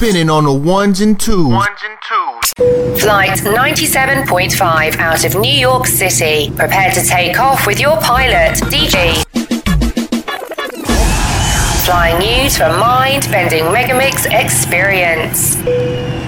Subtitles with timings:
[0.00, 1.52] spinning on the ones and twos.
[1.52, 3.02] Ones and twos.
[3.02, 6.50] Flight 97.5 out of New York City.
[6.56, 9.22] Prepare to take off with your pilot, DG.
[11.84, 16.19] Flying you to a mind bending Megamix experience.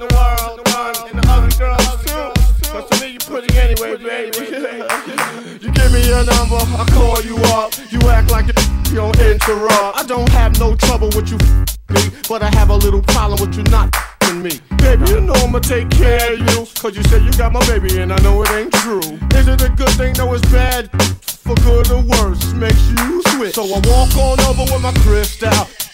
[0.00, 0.60] in the world,
[1.10, 2.70] and the other girls too.
[2.70, 4.46] Cause to me you pretty anyway, baby.
[5.62, 7.72] you give me your number, I call you up.
[7.90, 8.46] You act like
[8.90, 9.98] you don't interrupt.
[9.98, 11.38] I don't have no trouble with you,
[11.94, 13.94] me, but I have a little problem with you not
[14.34, 14.60] me.
[14.78, 16.66] Baby, you know I'ma take care of you.
[16.78, 19.18] Cause you said you got my baby, and I know it ain't true.
[19.34, 20.14] Is it a good thing?
[20.18, 20.90] No, it's bad.
[21.22, 23.54] For good or worse, makes you switch.
[23.54, 25.87] So I walk on over with my crystal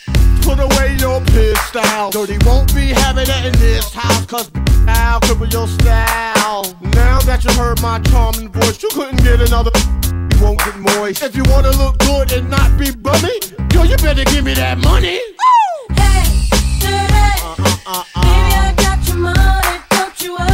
[0.45, 2.11] put away your pistol.
[2.11, 4.51] Dirty won't be having that in this house, cause
[4.87, 6.65] I'll cripple your style.
[6.93, 9.73] Now that you heard my charming voice, you couldn't get another.
[10.05, 11.23] You won't get moist.
[11.23, 13.41] If you wanna look good and not be bummy,
[13.73, 15.19] yo, you better give me that money.
[15.97, 16.29] Hey,
[16.81, 18.23] dirty, uh, uh-uh, uh, uh, uh.
[18.23, 20.54] baby, I got your money, don't you?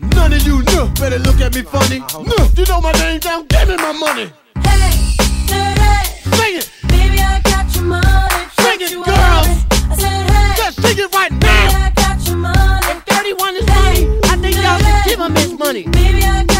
[0.00, 1.98] None of you know better look at me funny.
[1.98, 4.30] No, you know my name down, give me my money.
[4.62, 4.94] Hey,
[5.46, 6.36] dirty.
[6.36, 6.70] Sing it.
[6.86, 8.46] Baby, I got your money.
[8.60, 9.48] Sing it, girls.
[9.90, 10.54] I said, hey.
[10.56, 11.38] Just sing it right now.
[11.40, 12.86] Baby, I got your money.
[12.90, 15.82] If 31 is hey, money, I think y'all should give him his money.
[15.88, 16.57] Baby, I got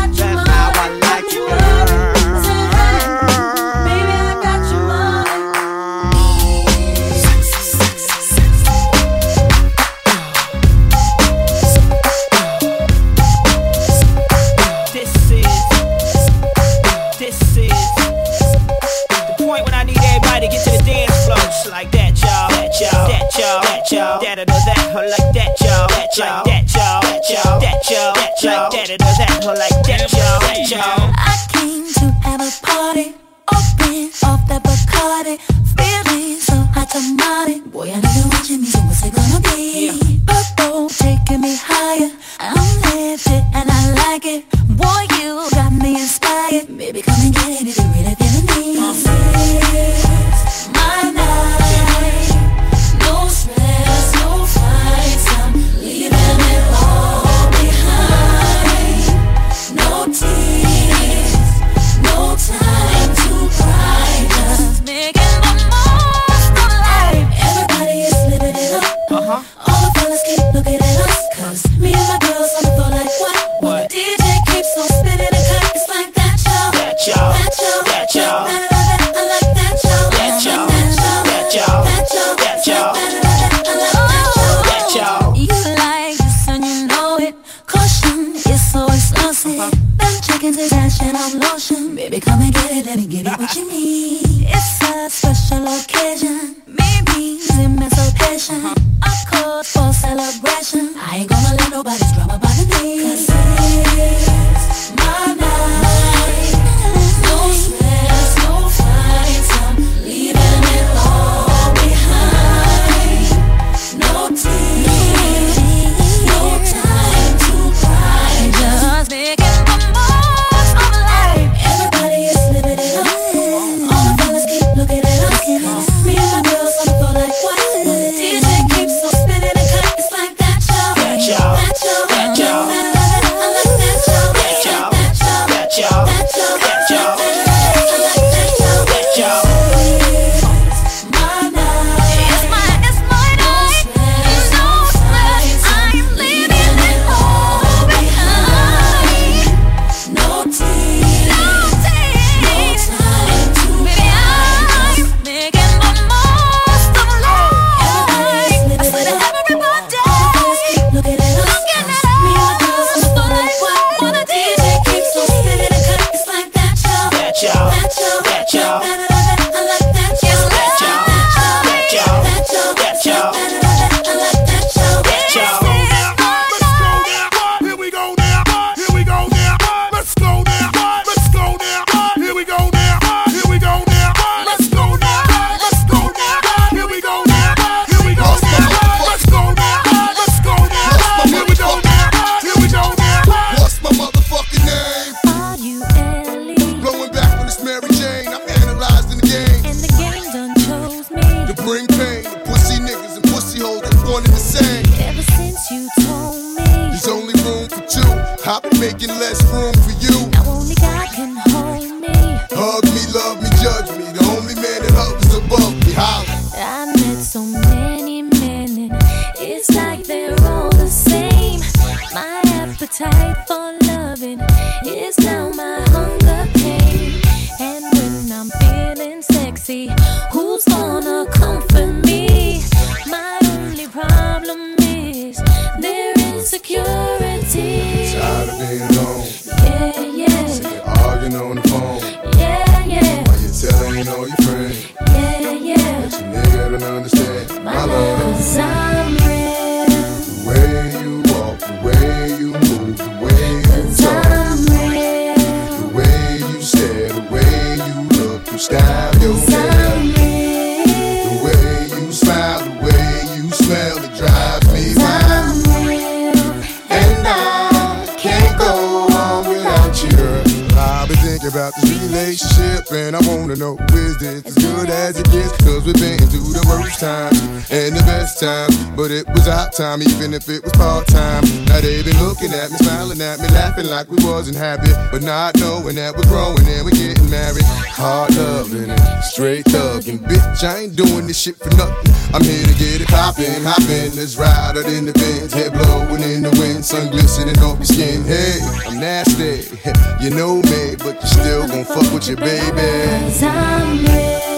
[273.77, 275.27] This as good as it?
[275.63, 277.39] Cause we've been through the worst times
[277.71, 278.75] and the best times.
[278.97, 281.45] But it was our time, even if it was part time.
[281.67, 284.91] Now they been looking at me, smiling at me, laughing like we wasn't happy.
[285.13, 287.63] But not knowing that we're growing and we're getting married.
[287.93, 290.19] Hard loving it, straight thugging.
[290.19, 292.11] Bitch, I ain't doing this shit for nothing.
[292.33, 294.17] I'm here to get it poppin', hoppin'.
[294.17, 297.87] Let's ride out in the Benz, head blowing in the wind, sun glistening off your
[297.87, 298.25] skin.
[298.25, 298.59] Hey,
[298.89, 299.69] I'm nasty,
[300.25, 303.29] you know me, but you still gon' fuck with your baby.
[303.59, 304.58] Cause I'm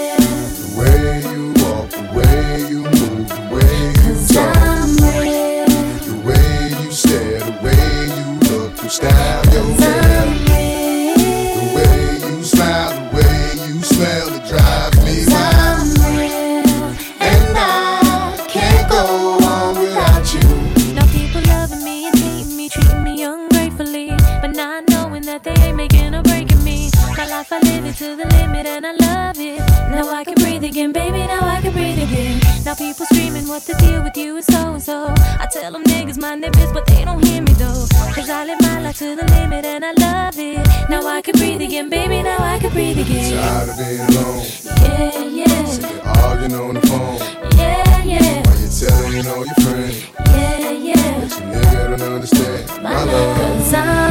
[41.81, 42.23] again, baby.
[42.23, 43.33] Now I can breathe again.
[43.33, 47.17] Tired of being alone, Yeah, yeah, you're arguing on the phone.
[47.57, 51.19] yeah, yeah, While you're telling all your friends, yeah, yeah.
[51.19, 53.37] But you nigga don't understand my love.
[53.37, 54.10] Cause I'm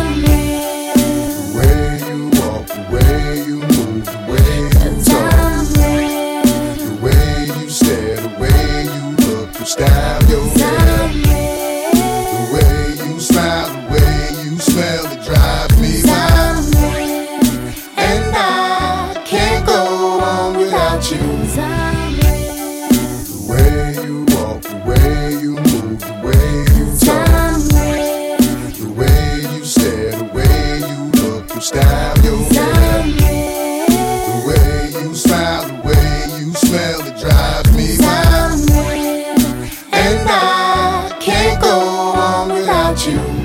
[43.07, 43.40] you.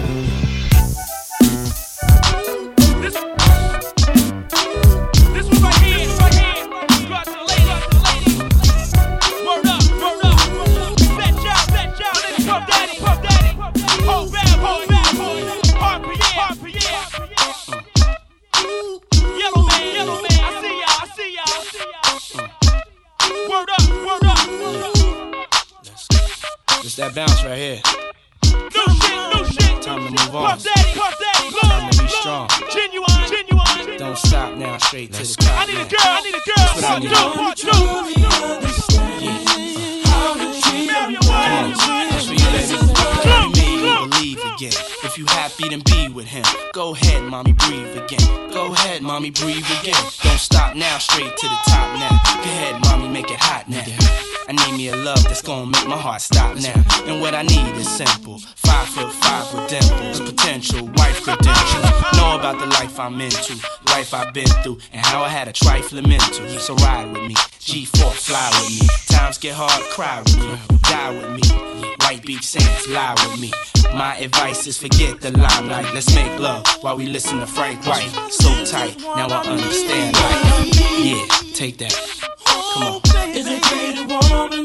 [65.15, 66.45] How I had a trifling mental.
[66.59, 68.87] So ride with me, G4, fly with me.
[69.07, 71.95] Times get hard, cry with me, die with me.
[72.01, 73.51] White Beach Sands, lie with me.
[73.93, 75.93] My advice is forget the limelight.
[75.93, 78.11] Let's make love while we listen to Frank White.
[78.29, 80.17] So tight, now I understand.
[80.99, 81.95] Yeah, take that.
[82.73, 84.64] Come on.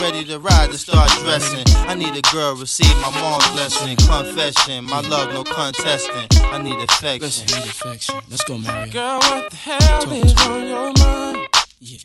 [0.01, 1.63] ready to ride to start dressing.
[1.87, 3.95] I need a girl, receive my mom's blessing.
[3.97, 6.27] Confession, my love, no contesting.
[6.51, 7.21] I need affection.
[7.21, 8.15] Listen, need affection.
[8.29, 8.91] Let's go, Mario.
[8.91, 11.47] Girl, what the hell Talk is on your mind?
[11.79, 11.97] Yeah,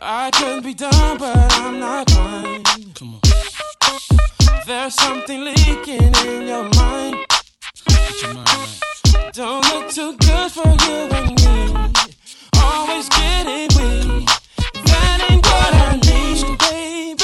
[0.00, 2.64] I could be done, but I'm not mine.
[2.94, 3.20] come on.
[4.66, 7.16] There's something leaking in your mind.
[7.88, 9.32] Get your mind right.
[9.34, 12.08] Don't look too good for you and me.
[12.56, 14.28] Always getting weak.
[14.86, 16.07] That ain't what I'll
[16.70, 17.17] baby.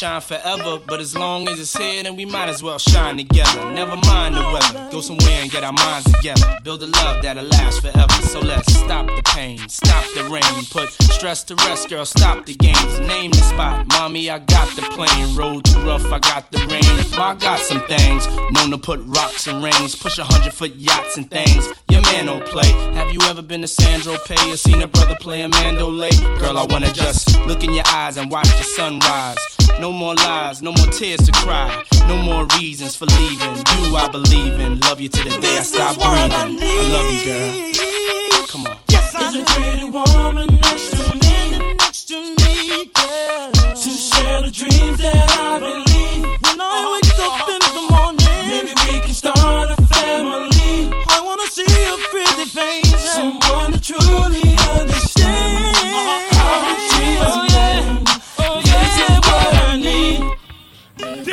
[0.00, 0.80] shine forever.
[0.86, 3.70] But as long as it's here, then we might as well shine together.
[3.70, 6.56] Never mind the weather, go somewhere and get our minds together.
[6.64, 8.12] Build a love that'll last forever.
[8.32, 12.06] So let's stop the pain, stop the rain, put stress to rest, girl.
[12.06, 13.86] Stop the games, name the spot.
[13.88, 15.36] Mommy, I got the plane.
[15.36, 16.80] Road too rough, I got the rain.
[17.20, 21.18] I got some things, known to put rocks and rings, push a hundred foot yachts
[21.18, 21.68] and things.
[21.90, 22.70] Your man don't play.
[22.94, 26.16] Have you ever been to Saint-Tropez or seen a brother play a mandolay?
[26.38, 29.36] Girl, I wanna just look in your eyes and watch the sunrise.
[29.78, 33.56] No no more lies, no more tears to cry, no more reasons for leaving.
[33.56, 34.78] You, I believe in.
[34.78, 36.30] Love you to the day I stop breathing.
[36.30, 38.46] I, I love you, girl.
[38.46, 38.76] Come on.
[38.88, 43.50] Yes, I There's a pretty woman next to me, next to me, girl.
[43.50, 46.22] To share the dreams that I believe.
[46.38, 46.94] When I uh-huh.
[46.94, 50.86] wake up in the morning, maybe we can start a family.
[51.08, 54.59] I wanna see a pretty face, someone that truly.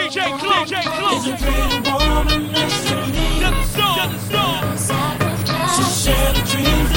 [0.07, 1.19] DJ Clue, DJ Clue.
[1.19, 3.41] There's a pretty woman next to me.
[3.41, 5.75] Doesn't stop, doesn't stop.
[5.75, 6.96] She shared a.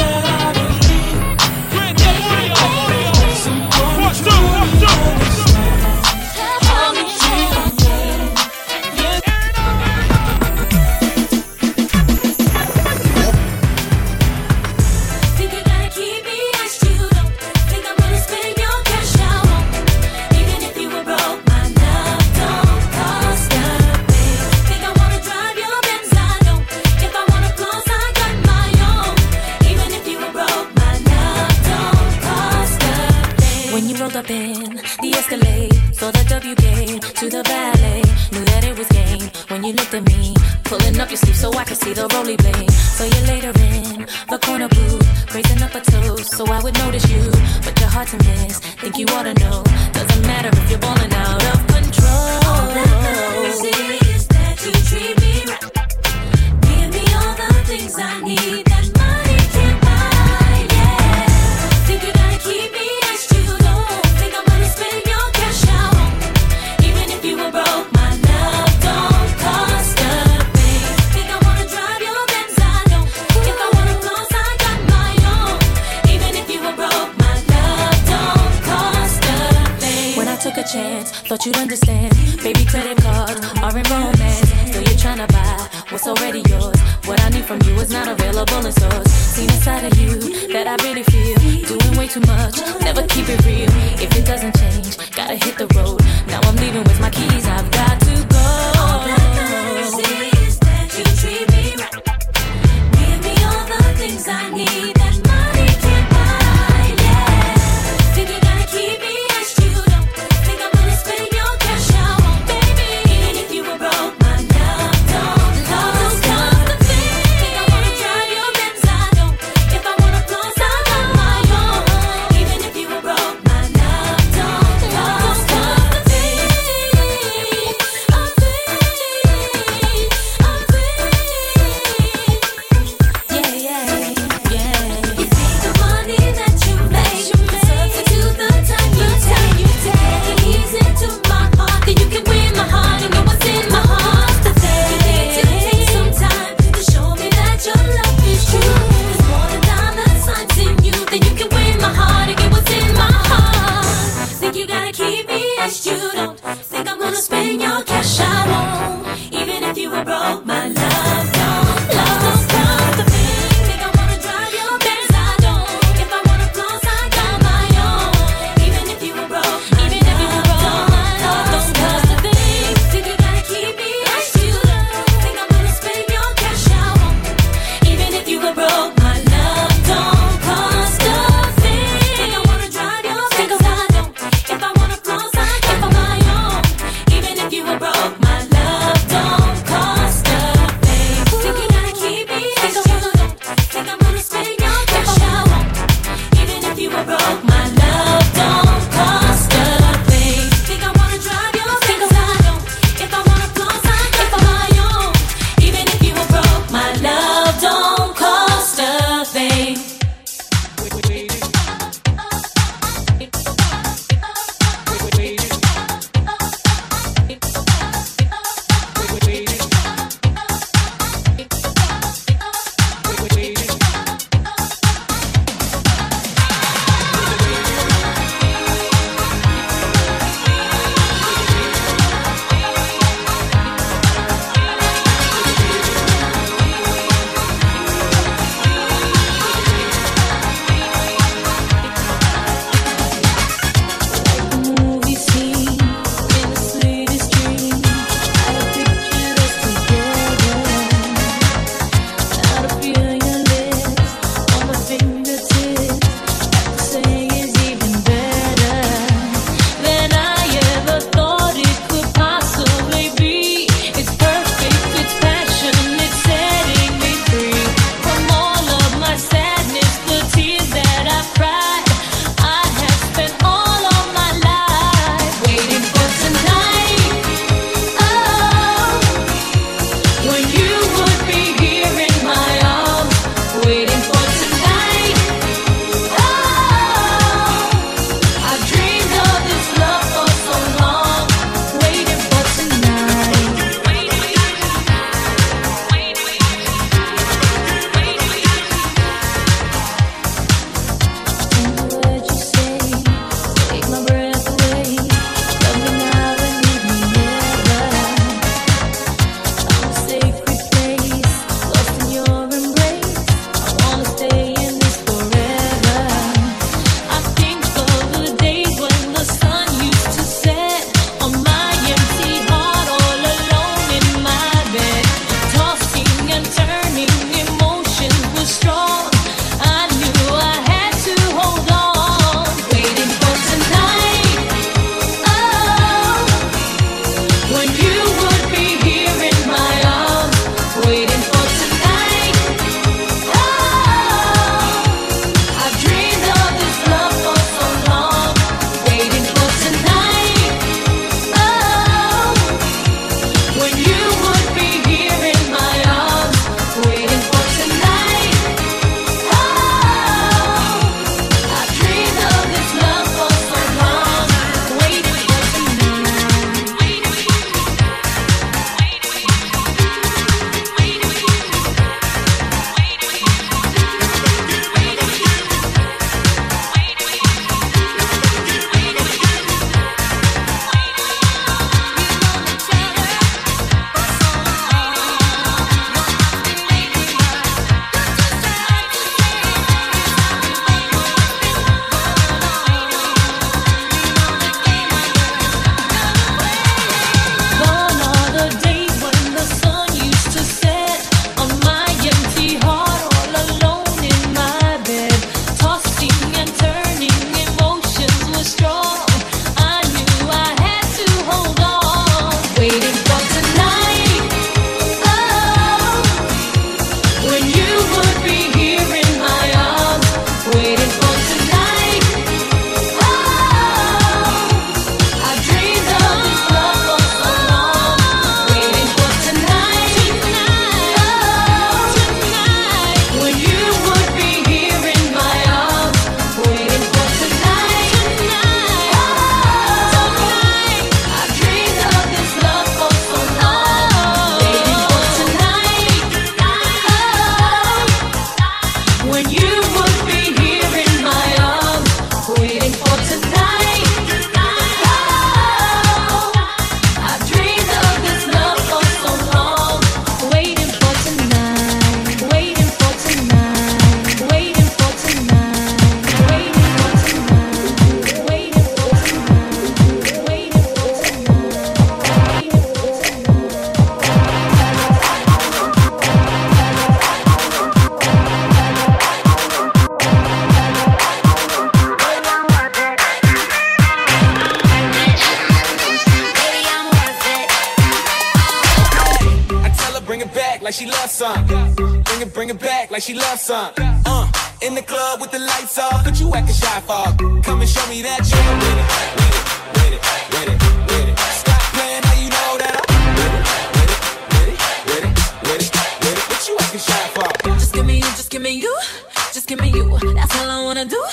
[510.81, 511.05] wanna do.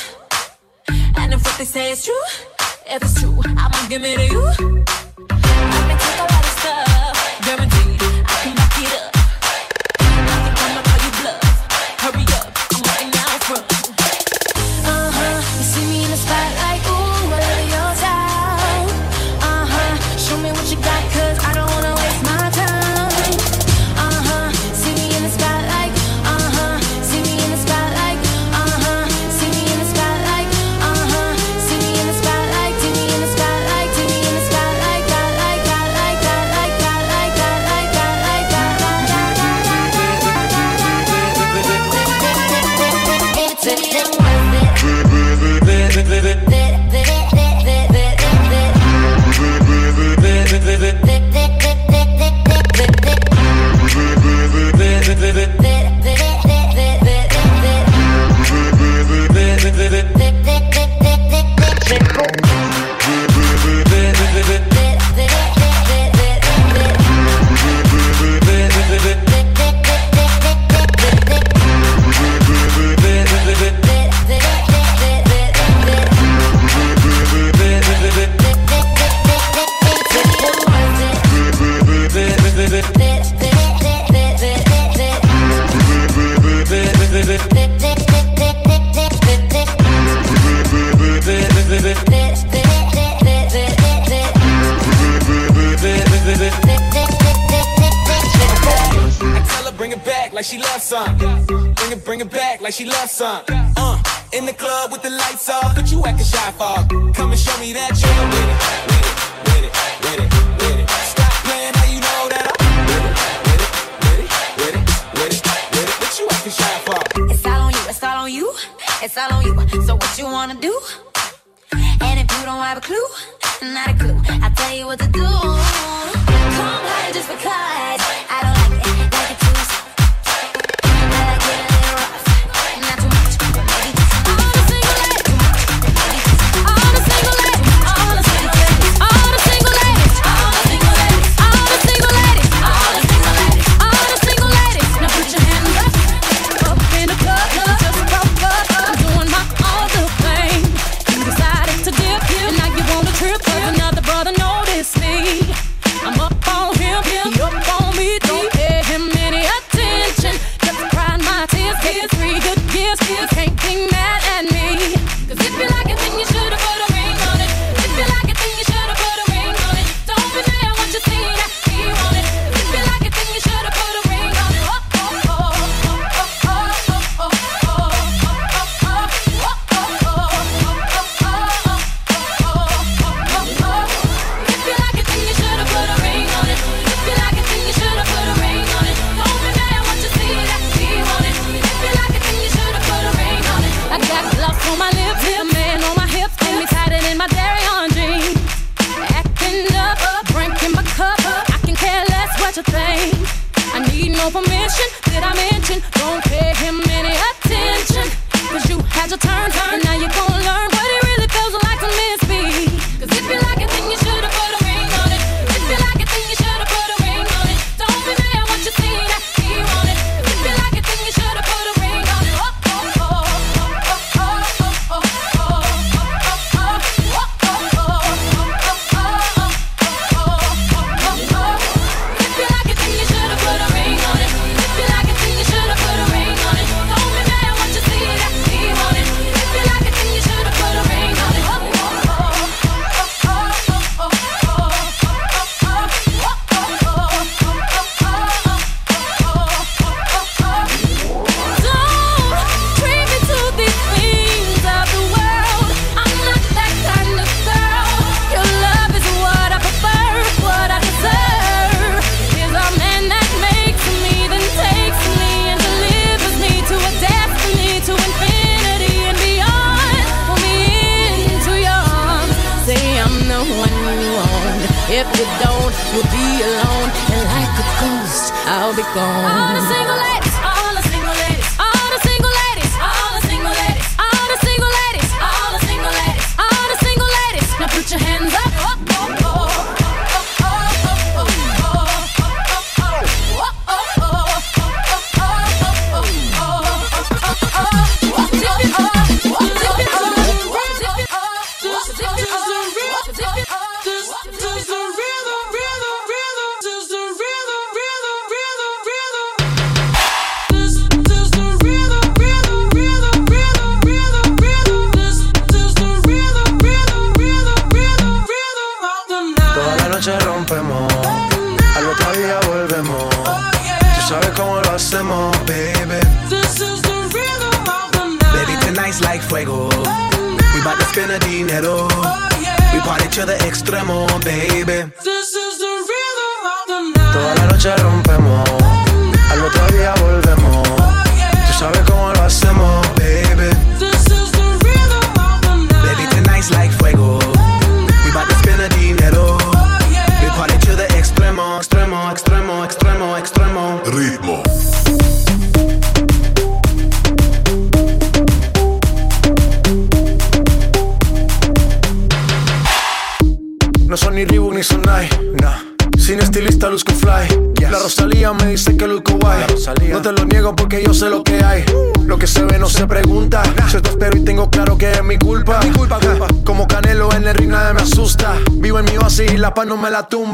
[1.17, 2.13] And if what they say is true,
[2.85, 4.83] if it's true, I'ma give it to you.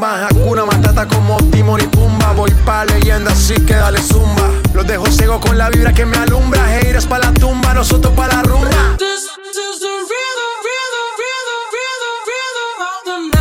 [0.04, 0.26] Tumba.
[0.26, 2.32] Hakuna Matata como Timon y Pumba.
[2.32, 4.50] Voy pa' leyenda así que dale zumba.
[4.72, 6.66] Los dejo ciego con la vibra que me alumbra.
[6.66, 8.96] Haters pa' la tumba, nosotros pa' la rumba.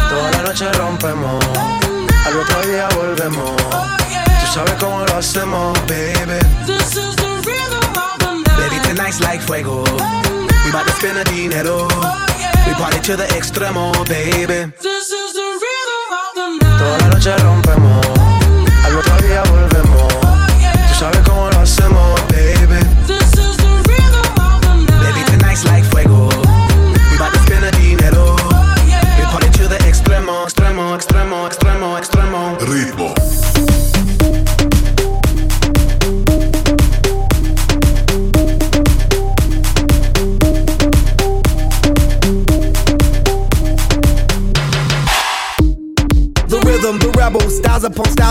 [0.10, 1.44] Toda la noche rompemos,
[2.26, 3.56] al otro día volvemos.
[3.56, 6.40] Tú sabes cómo lo hacemos, baby.
[8.58, 9.84] Baby, tonight's like fuego.
[10.66, 11.88] We bout to spend the dinero.
[12.68, 14.72] We party to the extremo, baby
[17.24, 17.93] noche rompemos.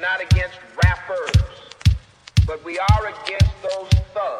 [0.00, 1.30] We're not against rappers,
[2.46, 4.39] but we are against those thugs.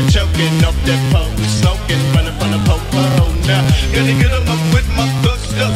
[0.00, 1.28] Instead choking off that pole.
[1.60, 3.02] Smoking, running from the popo.
[3.20, 3.60] Oh, now,
[3.92, 5.74] gonna get 'em up with my thug stuff.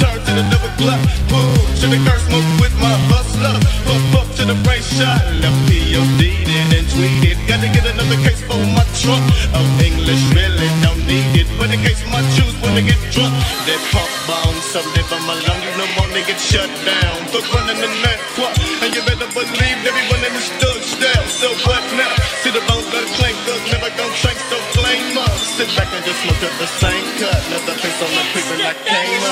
[0.00, 1.00] Turn to the double club.
[1.28, 3.58] Boom, to the curse smoke with my hustler.
[3.86, 5.22] Pump up to the brain shot.
[5.42, 7.36] Left POD, then tweeted.
[7.50, 9.26] Gotta get another case for my trunk.
[9.52, 11.48] Oh, English really don't need it.
[11.58, 13.34] But in case my juice wanna get drunk.
[13.66, 15.60] That pump bone, something for my lung.
[15.60, 17.18] You no more they get shut down.
[17.34, 18.54] Fuck running the net clock.
[18.82, 21.26] And you better believe everyone in this thug style.
[21.28, 22.14] So what now?
[22.46, 25.34] See the bones that clank, thugs never gon' shank, so flame up.
[25.58, 27.42] Sit back and just smoke up the same cut.
[27.50, 29.22] Another face on the creeping like came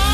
[0.00, 0.05] up.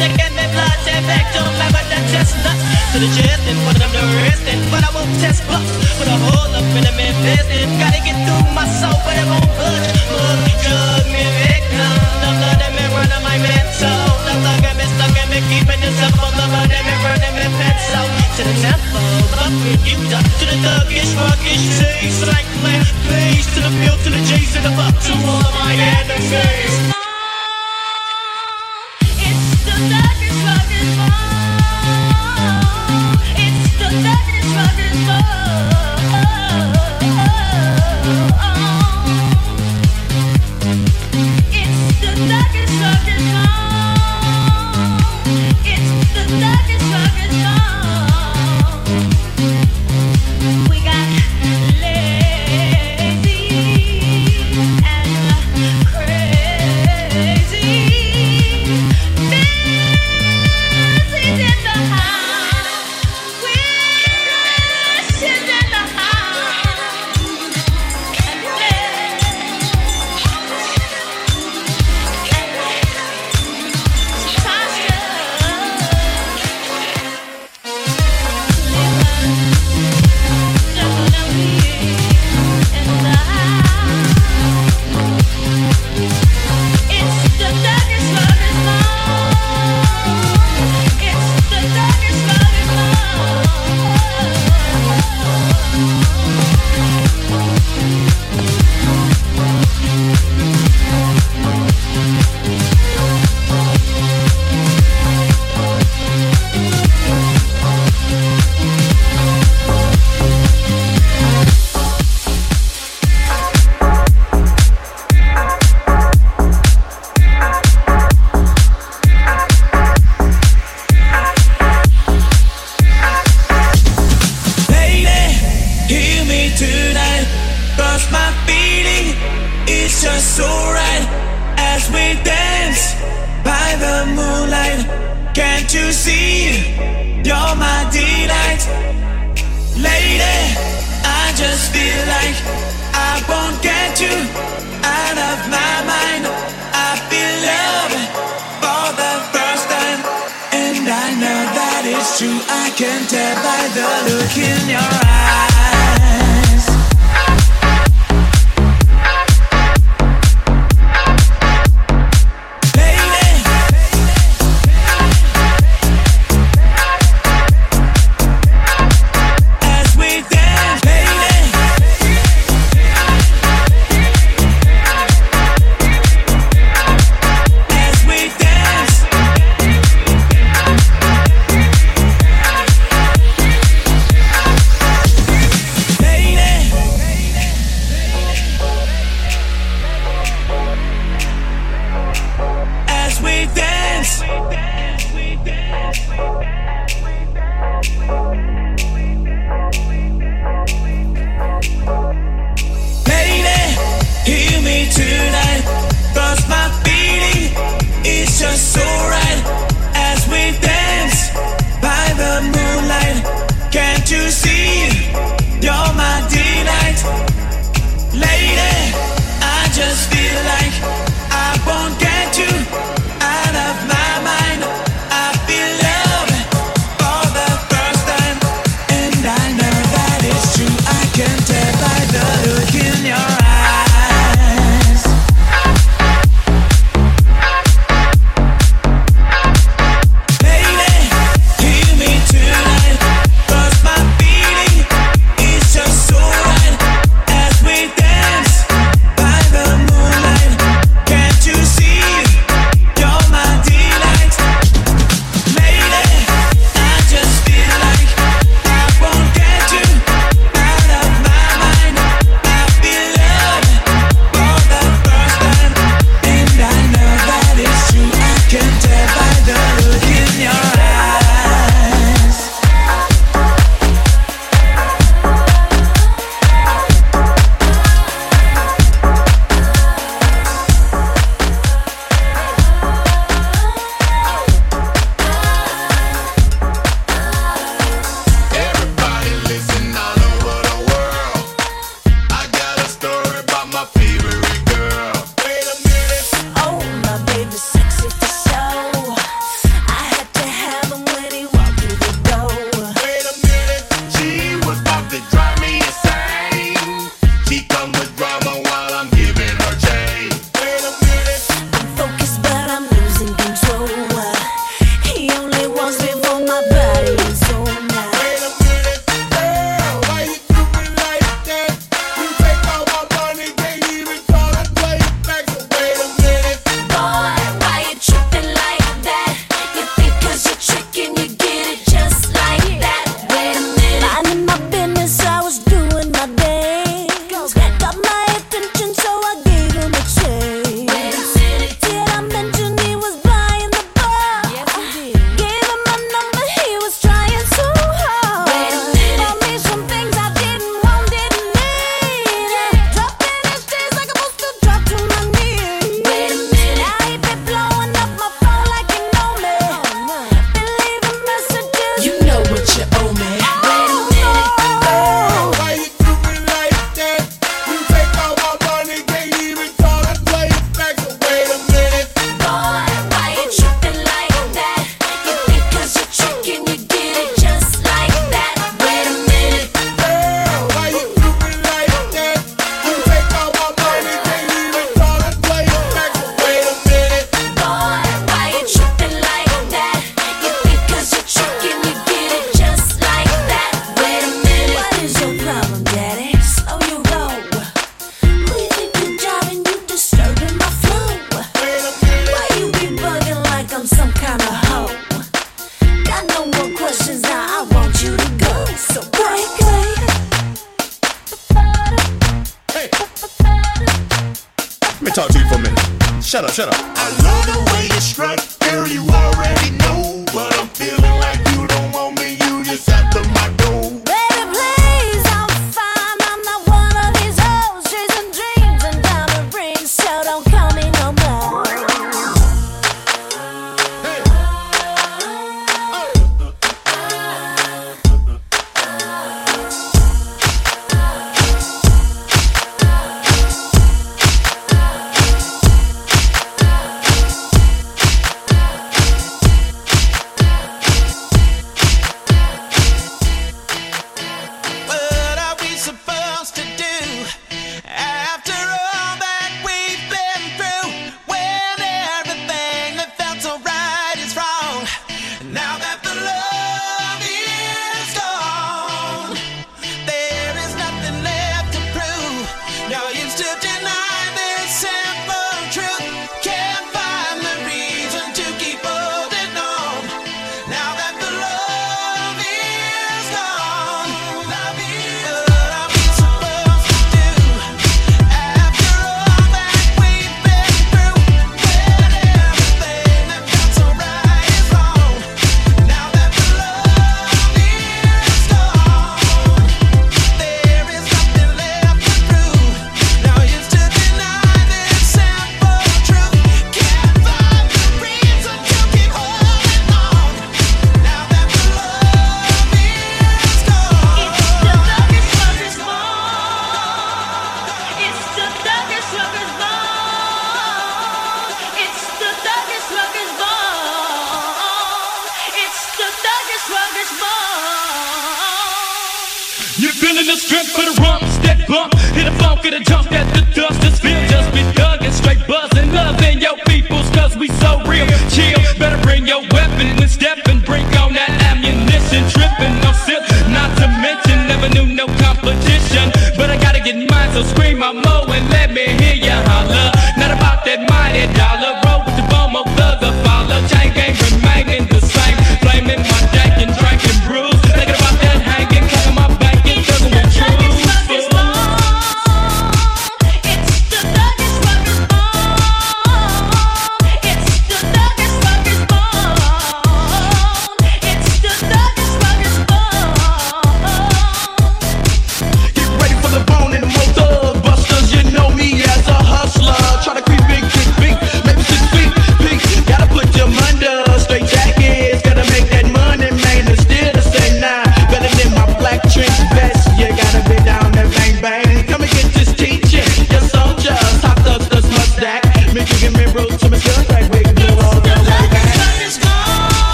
[0.00, 2.62] And let's and blood and back to but the chestnuts
[2.94, 5.66] to the chest and put them to rest and but I won't test bucks.
[5.98, 9.26] Put a hole up in the Memphis and gotta get through my soul, but it
[9.26, 9.88] won't budge.
[10.10, 11.94] Mug, jug, me victim.
[12.22, 14.06] The blood and me run on my mental.
[14.26, 16.94] The thug and me stuck and me keeping this up on the blood and me
[17.02, 18.06] running me pencil.
[18.34, 19.02] To the tempo,
[19.42, 22.26] up with you up to the thuggish, ruggish taste.
[22.30, 25.54] Like plant face to the field, to the J's to the fuck to all of
[25.58, 27.03] my enemies.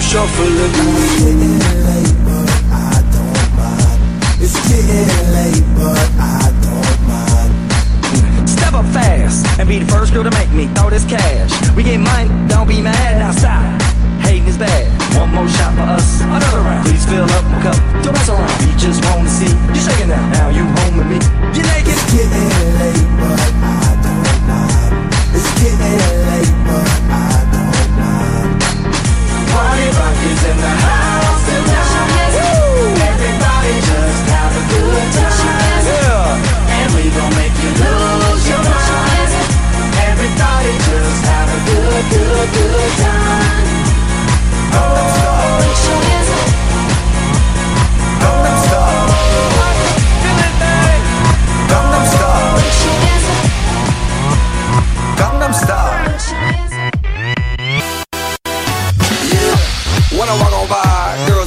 [0.00, 0.72] Shuffling, shuffling.
[1.02, 3.98] It's getting late, but I don't mind.
[4.40, 8.48] It's getting late, but I don't mind.
[8.48, 11.50] Step up fast and be the first girl to make me throw this cash.
[11.76, 13.80] We get money, don't be mad outside.
[14.22, 14.88] Hating is bad.
[15.18, 16.86] One more shot for us, another round.
[16.86, 17.76] Please fill up my cup.
[18.02, 18.48] Don't mess around.
[18.64, 20.22] We just wanna see you shaking now.
[20.32, 21.18] Now you home with me.
[21.52, 21.92] You naked.
[21.92, 22.48] It's getting
[22.80, 25.12] late, but I don't mind.
[25.36, 27.31] It's getting late, but I don't mind.
[29.72, 30.16] Party rock
[30.50, 31.91] in the house tonight.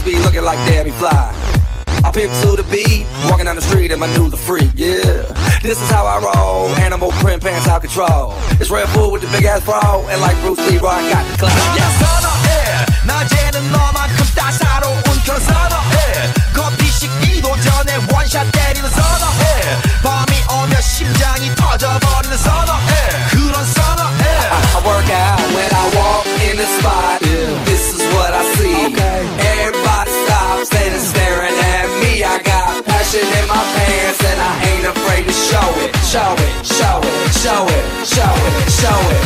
[0.06, 1.34] be looking like Debbie Fly.
[2.06, 5.26] I pimp to the beat, walking down the street and my new the freak, yeah.
[5.66, 8.38] This is how I roll, animal print pants out control.
[8.62, 11.58] It's Redfoo with the big ass bra, and like Bruce Lee, I got the class.
[11.74, 12.86] Yeah, I know, yeah.
[13.06, 15.98] 낮에는 너만큼 따사로운 그런 선어해
[16.54, 19.46] 커피 식기도 전에 원샷 때리는 선어해
[20.04, 22.94] 밤이 오면 심장이 터져버리는 선어해
[23.32, 27.25] 그런 선어해 I, I work out when I walk in the spot
[36.16, 39.26] show it, show it, show it, show it, show it.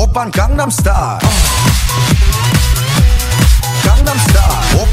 [0.00, 1.18] Oppan Gangnam Style.
[3.84, 4.80] Gangnam Style.
[4.82, 4.88] Op,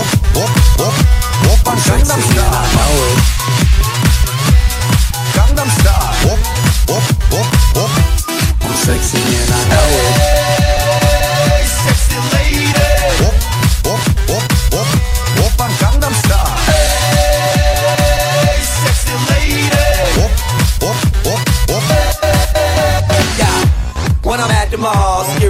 [0.00, 0.08] op,
[0.42, 0.50] op,
[0.86, 0.94] op.
[1.52, 2.66] Oppan Gangnam Style.
[5.34, 6.32] Gangnam Style.
[6.32, 6.38] Op,
[6.96, 7.04] op,
[7.40, 7.48] op,
[7.82, 7.90] op.
[8.64, 10.33] I'm sexy and I know it.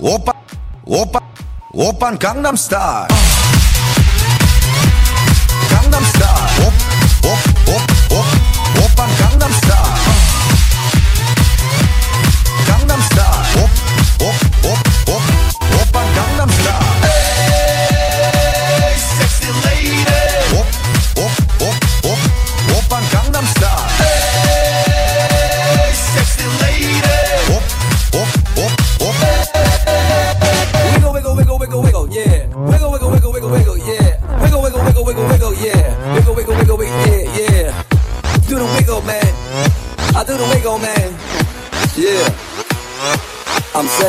[0.00, 0.32] 오빠
[0.84, 1.20] 오빠
[1.72, 3.19] 오빤 강남 스타일.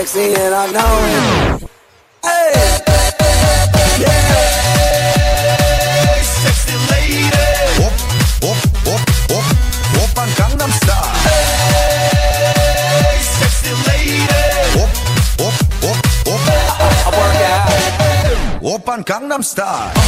[0.06, 1.70] Sexy and I know it.
[2.26, 2.52] Hey.
[6.42, 7.30] Sexy lady.
[10.22, 11.14] Aan Gangnam Style.
[11.26, 14.18] Hey, sexy lady.
[18.92, 20.01] Aan Gangnam Style.